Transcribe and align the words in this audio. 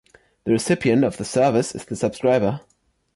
The 0.45 0.51
recipient 0.51 1.03
of 1.03 1.17
the 1.17 1.23
service 1.25 1.75
is 1.75 1.85
the 1.85 1.95
subscriber. 1.95 2.61